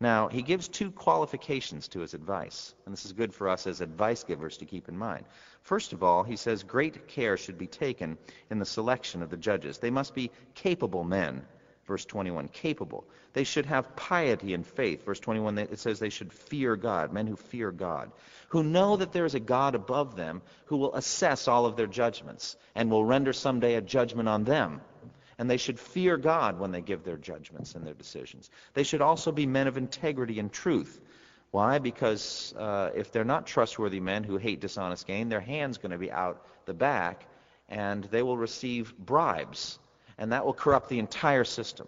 [0.00, 3.80] Now, he gives two qualifications to his advice, and this is good for us as
[3.80, 5.24] advice givers to keep in mind.
[5.62, 8.16] First of all, he says great care should be taken
[8.48, 9.78] in the selection of the judges.
[9.78, 11.44] They must be capable men.
[11.84, 13.04] Verse 21, capable.
[13.32, 15.04] They should have piety and faith.
[15.04, 18.12] Verse 21, it says they should fear God, men who fear God,
[18.50, 21.86] who know that there is a God above them who will assess all of their
[21.86, 24.80] judgments and will render someday a judgment on them
[25.38, 28.50] and they should fear God when they give their judgments and their decisions.
[28.74, 31.00] They should also be men of integrity and truth.
[31.52, 31.78] Why?
[31.78, 35.98] Because uh, if they're not trustworthy men who hate dishonest gain, their hand's going to
[35.98, 37.26] be out the back,
[37.68, 39.78] and they will receive bribes,
[40.18, 41.86] and that will corrupt the entire system.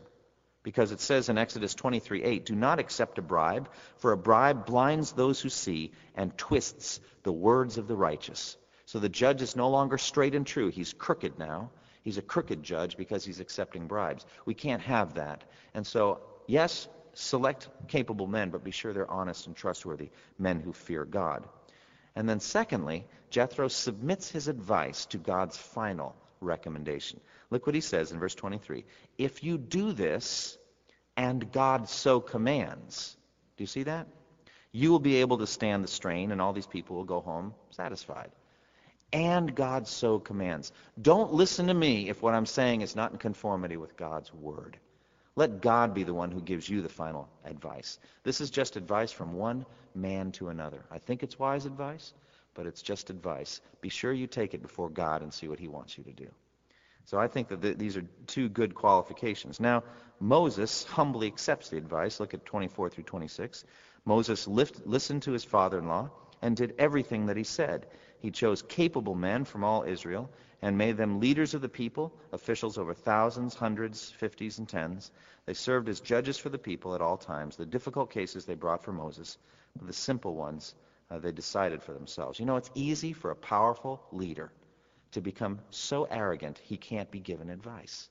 [0.63, 5.13] Because it says in Exodus 23:8, "Do not accept a bribe, for a bribe blinds
[5.13, 9.71] those who see and twists the words of the righteous." So the judge is no
[9.71, 11.71] longer straight and true; he's crooked now,
[12.03, 14.25] He's a crooked judge because he's accepting bribes.
[14.47, 15.45] We can't have that.
[15.75, 20.73] And so, yes, select capable men, but be sure they're honest and trustworthy men who
[20.73, 21.47] fear God.
[22.17, 27.21] And then, secondly, Jethro submits his advice to God's final recommendation.
[27.51, 28.85] Look what he says in verse 23
[29.19, 30.59] If you do this,
[31.17, 33.17] and God so commands,
[33.57, 34.07] do you see that?
[34.73, 37.55] You will be able to stand the strain, and all these people will go home
[37.71, 38.31] satisfied
[39.12, 40.73] and God so commands.
[41.01, 44.79] Don't listen to me if what I'm saying is not in conformity with God's word.
[45.37, 47.99] Let God be the one who gives you the final advice.
[48.25, 50.85] This is just advice from one man to another.
[50.90, 52.12] I think it's wise advice,
[52.55, 53.61] but it's just advice.
[53.81, 56.29] Be sure you take it before God and see what he wants you to do.
[57.05, 59.61] So I think that th- these are two good qualifications.
[59.61, 59.83] Now,
[60.20, 62.20] Moses humbly accepts the advice.
[62.20, 63.64] Look at 24 through 26.
[64.05, 66.11] Moses lift, listened to his father-in-law
[66.42, 67.87] and did everything that he said.
[68.20, 70.30] He chose capable men from all Israel
[70.62, 75.11] and made them leaders of the people, officials over thousands, hundreds, fifties, and tens.
[75.46, 77.56] They served as judges for the people at all times.
[77.56, 79.38] The difficult cases they brought for Moses,
[79.80, 80.74] the simple ones
[81.11, 82.38] uh, they decided for themselves.
[82.38, 84.52] You know, it's easy for a powerful leader
[85.12, 88.09] to become so arrogant he can't be given advice.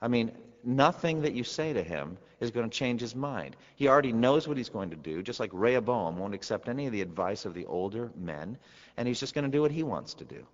[0.00, 0.32] I mean,
[0.62, 3.56] nothing that you say to him is going to change his mind.
[3.76, 6.92] He already knows what he's going to do, just like Rehoboam won't accept any of
[6.92, 8.58] the advice of the older men,
[8.96, 10.46] and he's just going to do what he wants to do.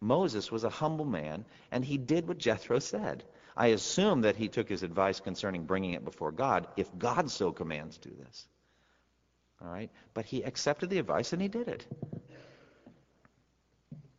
[0.00, 3.24] Moses was a humble man, and he did what Jethro said.
[3.56, 7.52] I assume that he took his advice concerning bringing it before God, if God so
[7.52, 8.46] commands, do this.
[9.62, 9.90] All right?
[10.12, 11.86] But he accepted the advice and he did it.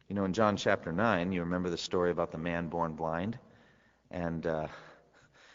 [0.09, 3.37] You know, in John chapter 9, you remember the story about the man born blind?
[4.11, 4.67] And uh,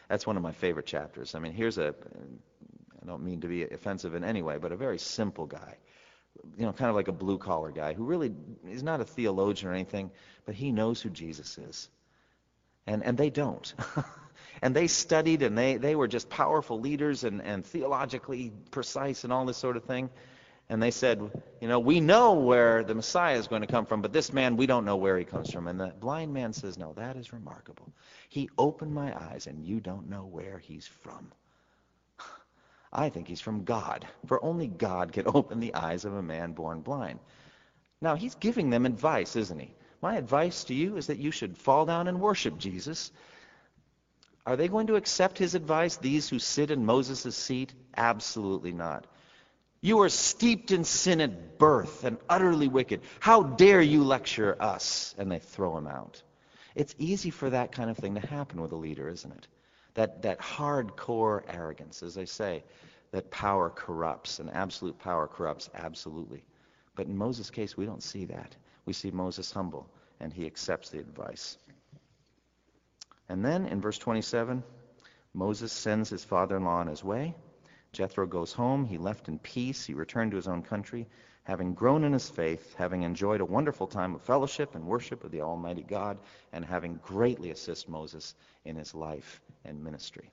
[0.08, 1.34] that's one of my favorite chapters.
[1.34, 1.94] I mean, here's a,
[3.02, 5.76] I don't mean to be offensive in any way, but a very simple guy.
[6.56, 8.32] You know, kind of like a blue collar guy who really
[8.68, 10.10] is not a theologian or anything,
[10.44, 11.88] but he knows who Jesus is.
[12.86, 13.72] And, and they don't.
[14.62, 19.32] and they studied and they, they were just powerful leaders and, and theologically precise and
[19.32, 20.10] all this sort of thing.
[20.72, 21.20] And they said,
[21.60, 24.56] you know, we know where the Messiah is going to come from, but this man,
[24.56, 25.66] we don't know where he comes from.
[25.66, 27.92] And the blind man says, no, that is remarkable.
[28.30, 31.30] He opened my eyes, and you don't know where he's from.
[32.90, 36.52] I think he's from God, for only God can open the eyes of a man
[36.52, 37.18] born blind.
[38.00, 39.74] Now, he's giving them advice, isn't he?
[40.00, 43.12] My advice to you is that you should fall down and worship Jesus.
[44.46, 47.74] Are they going to accept his advice, these who sit in Moses' seat?
[47.94, 49.06] Absolutely not.
[49.84, 53.00] You are steeped in sin at birth and utterly wicked.
[53.18, 55.12] How dare you lecture us?
[55.18, 56.22] And they throw him out.
[56.76, 59.48] It's easy for that kind of thing to happen with a leader, isn't it?
[59.94, 62.62] That, that hardcore arrogance, as I say,
[63.10, 66.44] that power corrupts, and absolute power corrupts absolutely.
[66.94, 68.54] But in Moses' case, we don't see that.
[68.86, 71.58] We see Moses humble, and he accepts the advice.
[73.28, 74.62] And then in verse 27,
[75.34, 77.34] Moses sends his father in law on his way.
[77.92, 78.86] Jethro goes home.
[78.86, 79.84] He left in peace.
[79.84, 81.06] He returned to his own country,
[81.44, 85.30] having grown in his faith, having enjoyed a wonderful time of fellowship and worship of
[85.30, 86.18] the Almighty God,
[86.52, 88.34] and having greatly assisted Moses
[88.64, 90.30] in his life and ministry.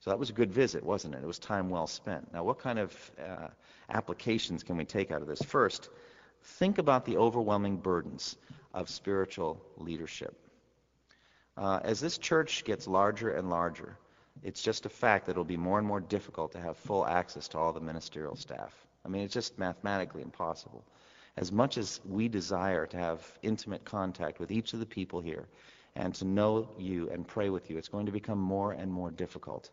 [0.00, 1.22] So that was a good visit, wasn't it?
[1.22, 2.32] It was time well spent.
[2.32, 3.48] Now, what kind of uh,
[3.90, 5.42] applications can we take out of this?
[5.42, 5.90] First,
[6.42, 8.36] think about the overwhelming burdens
[8.72, 10.34] of spiritual leadership.
[11.56, 13.98] Uh, as this church gets larger and larger,
[14.42, 17.48] it's just a fact that it'll be more and more difficult to have full access
[17.48, 18.74] to all the ministerial staff.
[19.04, 20.84] I mean, it's just mathematically impossible.
[21.36, 25.46] As much as we desire to have intimate contact with each of the people here
[25.94, 29.10] and to know you and pray with you, it's going to become more and more
[29.10, 29.70] difficult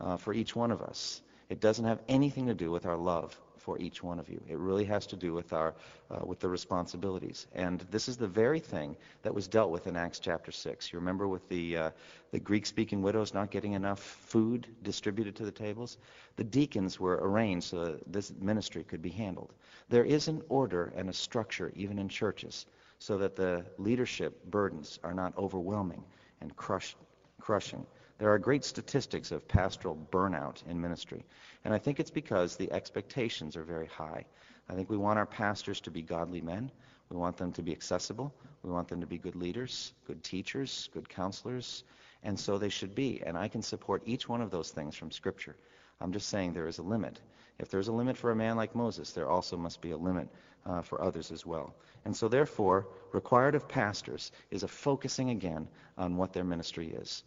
[0.00, 1.20] uh, for each one of us.
[1.48, 3.38] It doesn't have anything to do with our love
[3.68, 4.40] for each one of you.
[4.48, 5.74] It really has to do with our
[6.10, 7.46] uh, with the responsibilities.
[7.54, 10.90] And this is the very thing that was dealt with in Acts chapter 6.
[10.90, 11.90] You remember with the uh,
[12.30, 15.98] the Greek-speaking widows not getting enough food distributed to the tables?
[16.36, 19.52] The deacons were arranged so that this ministry could be handled.
[19.90, 22.64] There is an order and a structure even in churches
[22.98, 26.02] so that the leadership burdens are not overwhelming
[26.40, 26.96] and crush,
[27.38, 27.84] crushing.
[28.18, 31.24] There are great statistics of pastoral burnout in ministry.
[31.64, 34.24] And I think it's because the expectations are very high.
[34.68, 36.70] I think we want our pastors to be godly men.
[37.10, 38.34] We want them to be accessible.
[38.62, 41.84] We want them to be good leaders, good teachers, good counselors.
[42.24, 43.22] And so they should be.
[43.24, 45.56] And I can support each one of those things from Scripture.
[46.00, 47.20] I'm just saying there is a limit.
[47.58, 50.28] If there's a limit for a man like Moses, there also must be a limit
[50.66, 51.74] uh, for others as well.
[52.04, 57.22] And so, therefore, required of pastors is a focusing again on what their ministry is.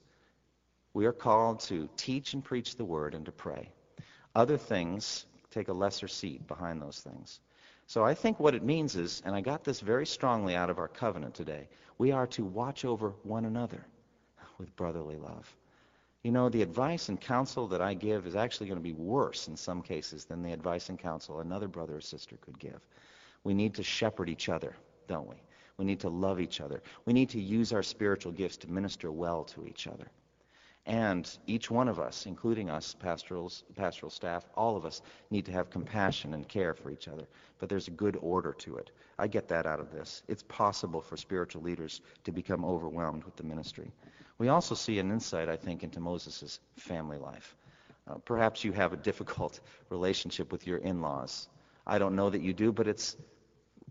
[0.93, 3.69] We are called to teach and preach the word and to pray.
[4.35, 7.39] Other things take a lesser seat behind those things.
[7.87, 10.79] So I think what it means is, and I got this very strongly out of
[10.79, 11.67] our covenant today,
[11.97, 13.85] we are to watch over one another
[14.57, 15.53] with brotherly love.
[16.23, 19.47] You know, the advice and counsel that I give is actually going to be worse
[19.47, 22.79] in some cases than the advice and counsel another brother or sister could give.
[23.43, 24.75] We need to shepherd each other,
[25.07, 25.37] don't we?
[25.77, 26.83] We need to love each other.
[27.05, 30.11] We need to use our spiritual gifts to minister well to each other.
[30.87, 35.51] And each one of us, including us, pastorals, pastoral staff, all of us need to
[35.51, 37.27] have compassion and care for each other.
[37.59, 38.91] But there's a good order to it.
[39.19, 40.23] I get that out of this.
[40.27, 43.91] It's possible for spiritual leaders to become overwhelmed with the ministry.
[44.39, 47.55] We also see an insight, I think, into Moses' family life.
[48.07, 49.59] Uh, perhaps you have a difficult
[49.89, 51.47] relationship with your in-laws.
[51.85, 53.15] I don't know that you do, but it's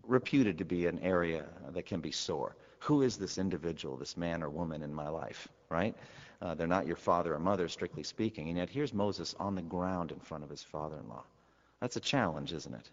[0.05, 2.57] reputed to be an area that can be sore.
[2.79, 5.95] Who is this individual, this man or woman in my life, right?
[6.41, 8.49] Uh, they're not your father or mother, strictly speaking.
[8.49, 11.23] And yet here's Moses on the ground in front of his father-in-law.
[11.79, 12.89] That's a challenge, isn't it?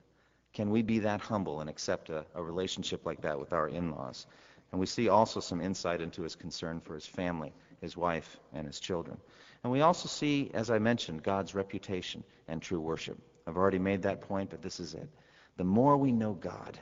[0.52, 4.26] Can we be that humble and accept a, a relationship like that with our in-laws?
[4.70, 8.66] And we see also some insight into his concern for his family, his wife, and
[8.66, 9.16] his children.
[9.62, 13.18] And we also see, as I mentioned, God's reputation and true worship.
[13.46, 15.08] I've already made that point, but this is it.
[15.56, 16.78] The more we know God,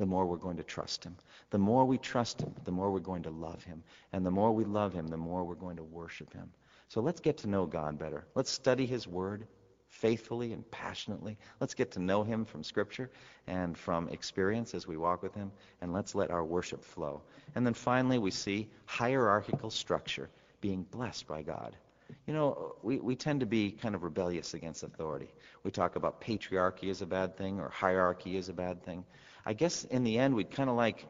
[0.00, 1.14] the more we're going to trust him.
[1.50, 3.82] The more we trust him, the more we're going to love him.
[4.14, 6.48] And the more we love him, the more we're going to worship him.
[6.88, 8.24] So let's get to know God better.
[8.34, 9.46] Let's study his word
[9.88, 11.36] faithfully and passionately.
[11.60, 13.10] Let's get to know him from scripture
[13.46, 15.52] and from experience as we walk with him.
[15.82, 17.20] And let's let our worship flow.
[17.54, 20.30] And then finally, we see hierarchical structure
[20.62, 21.76] being blessed by God.
[22.26, 25.28] You know, we, we tend to be kind of rebellious against authority.
[25.62, 29.04] We talk about patriarchy as a bad thing or hierarchy as a bad thing.
[29.44, 31.06] I guess in the end, we'd kind of like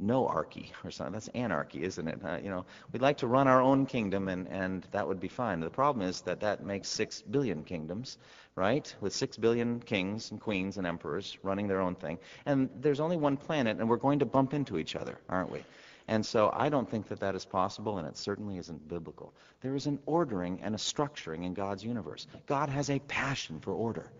[0.00, 1.12] no archy or something.
[1.12, 2.20] That's anarchy, isn't it?
[2.24, 5.28] Uh, you know, we'd like to run our own kingdom, and, and that would be
[5.28, 5.60] fine.
[5.60, 8.16] The problem is that that makes six billion kingdoms,
[8.54, 8.92] right?
[9.00, 12.18] With six billion kings and queens and emperors running their own thing.
[12.46, 15.62] And there's only one planet, and we're going to bump into each other, aren't we?
[16.08, 19.32] And so I don't think that that is possible, and it certainly isn't biblical.
[19.60, 22.26] There is an ordering and a structuring in God's universe.
[22.46, 24.10] God has a passion for order.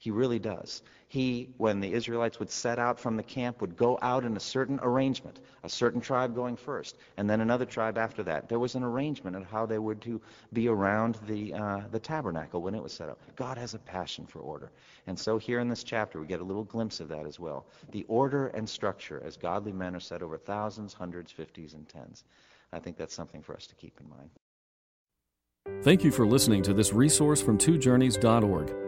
[0.00, 0.82] He really does.
[1.08, 4.40] He, when the Israelites would set out from the camp, would go out in a
[4.40, 8.48] certain arrangement, a certain tribe going first, and then another tribe after that.
[8.48, 10.20] There was an arrangement of how they were to
[10.52, 13.18] be around the, uh, the tabernacle when it was set up.
[13.34, 14.70] God has a passion for order.
[15.08, 17.66] And so here in this chapter, we get a little glimpse of that as well.
[17.90, 22.22] The order and structure as godly men are set over thousands, hundreds, fifties, and tens.
[22.72, 24.30] I think that's something for us to keep in mind.
[25.82, 28.87] Thank you for listening to this resource from twojourneys.org.